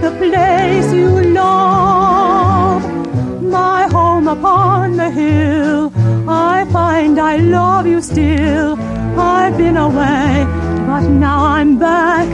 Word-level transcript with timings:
the 0.00 0.10
place 0.12 0.92
you 0.92 1.10
love. 1.34 2.82
My 3.42 3.86
home 3.88 4.28
upon 4.28 4.96
the 4.96 5.10
hill, 5.10 5.92
I 6.28 6.66
find 6.72 7.18
I 7.18 7.36
love 7.36 7.86
you 7.86 8.00
still. 8.00 8.78
I've 9.18 9.56
been 9.58 9.76
away, 9.76 10.46
but 10.86 11.02
now 11.08 11.44
I'm 11.44 11.78
back 11.78 12.28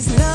feel 0.00 0.16
that 0.16 0.22
his 0.22 0.31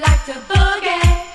like 0.00 0.24
to 0.26 0.32
boogie? 0.32 1.33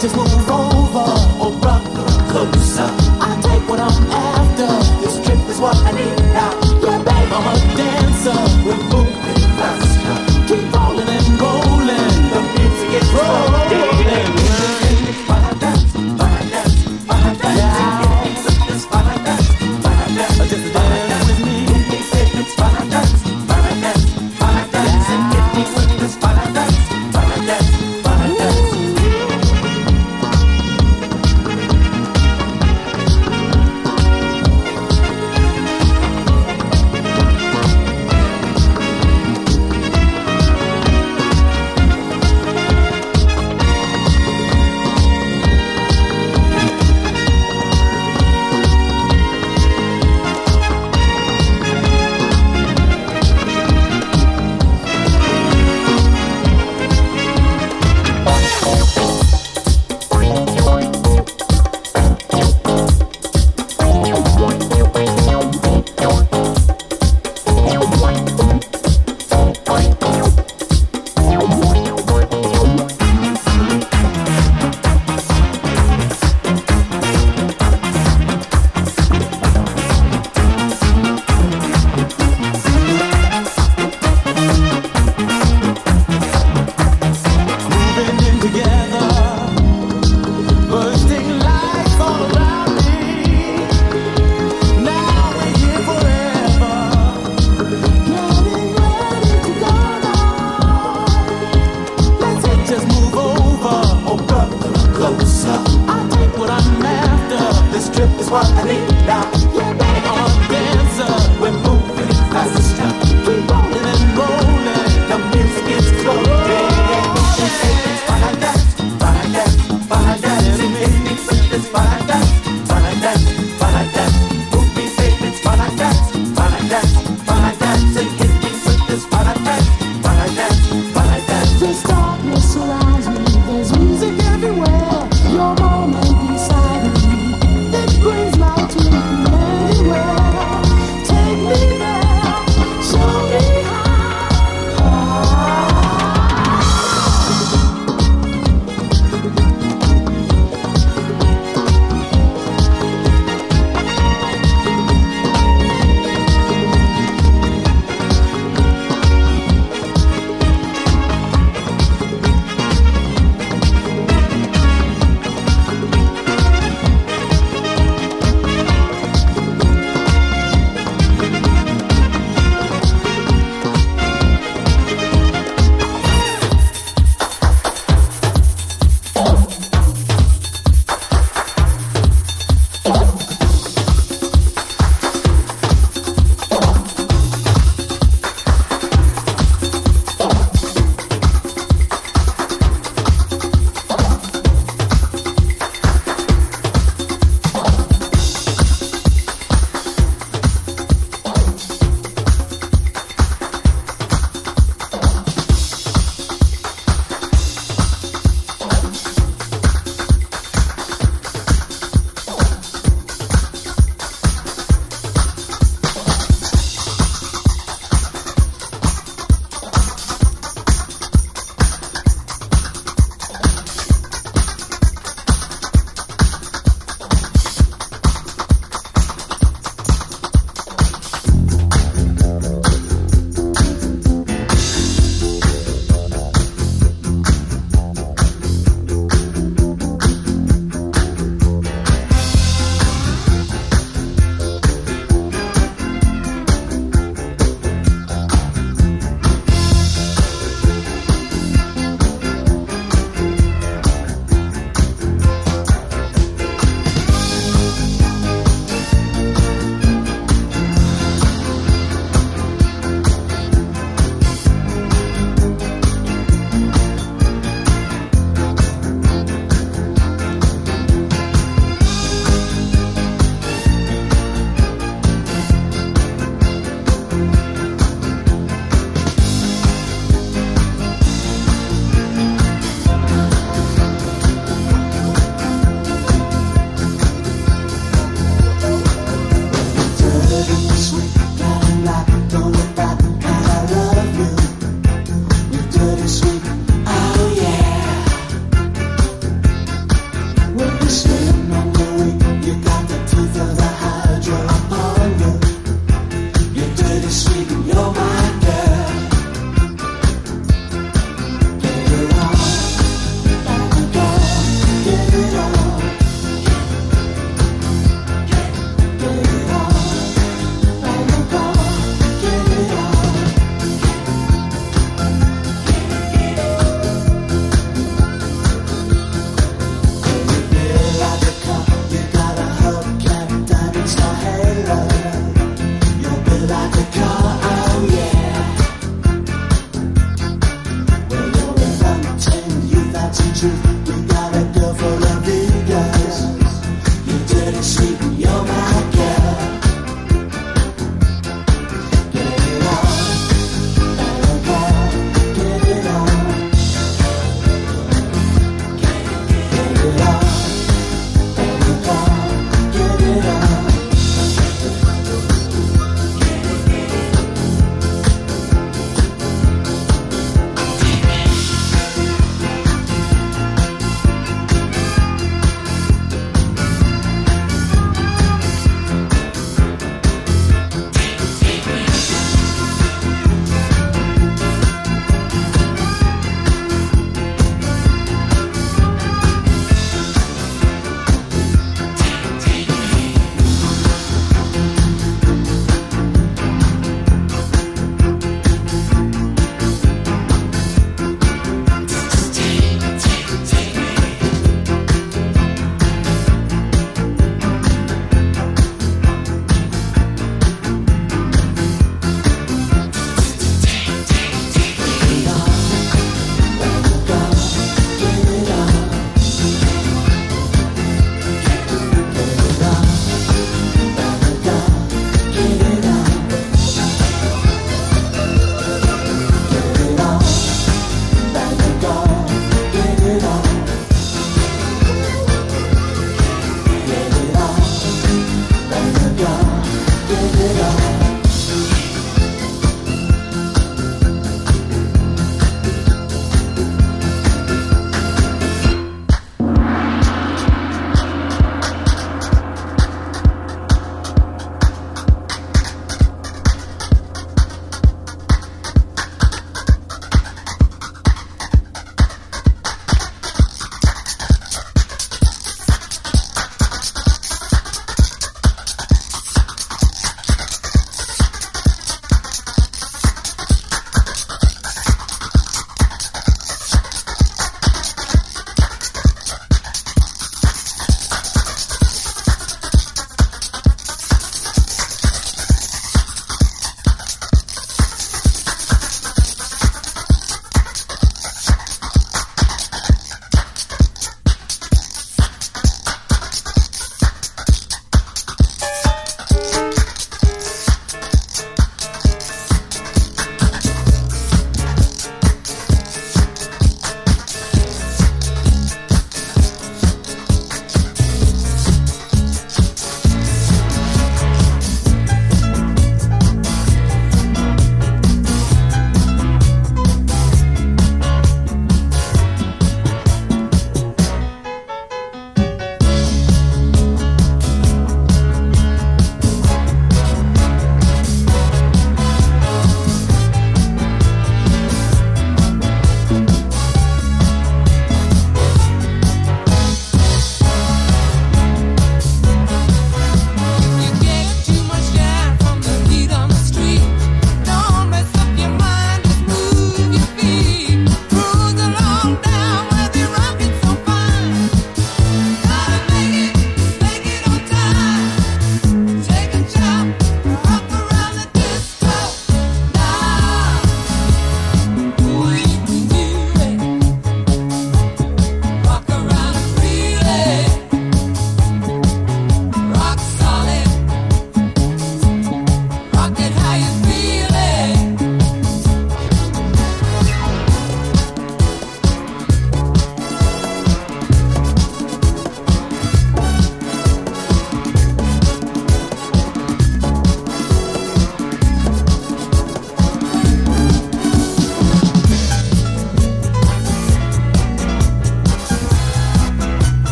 Just 0.00 0.16
one 0.16 0.37